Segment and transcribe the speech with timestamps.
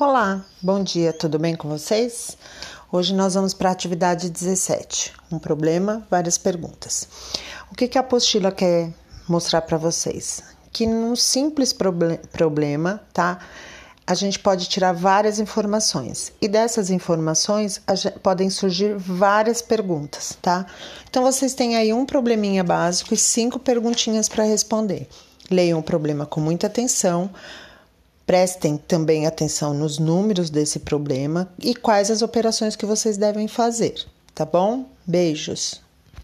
[0.00, 2.34] Olá, bom dia, tudo bem com vocês?
[2.90, 5.12] Hoje nós vamos para a atividade 17.
[5.30, 7.06] Um problema, várias perguntas.
[7.70, 8.94] O que, que a apostila quer
[9.28, 10.42] mostrar para vocês?
[10.72, 13.40] Que num simples proble problema, tá?
[14.06, 17.78] A gente pode tirar várias informações e dessas informações
[18.22, 20.64] podem surgir várias perguntas, tá?
[21.10, 25.06] Então vocês têm aí um probleminha básico e cinco perguntinhas para responder.
[25.50, 27.28] Leiam o problema com muita atenção
[28.30, 34.06] Prestem também atenção nos números desse problema e quais as operações que vocês devem fazer,
[34.32, 34.84] tá bom?
[35.04, 35.82] Beijos!